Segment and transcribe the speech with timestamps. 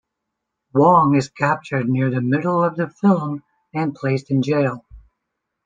[0.73, 4.83] Wong is captured near the middle of the film and placed in jail.